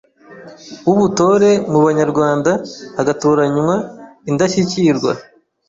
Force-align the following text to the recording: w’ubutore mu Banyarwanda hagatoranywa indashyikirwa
w’ubutore 0.85 1.49
mu 1.71 1.79
Banyarwanda 1.85 2.51
hagatoranywa 2.97 3.75
indashyikirwa 4.29 5.11